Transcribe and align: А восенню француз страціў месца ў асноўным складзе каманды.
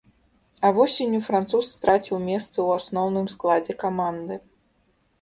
А 0.69 0.71
восенню 0.77 1.19
француз 1.27 1.69
страціў 1.75 2.17
месца 2.31 2.51
ў 2.51 2.69
асноўным 2.81 3.31
складзе 3.37 3.81
каманды. 3.89 4.35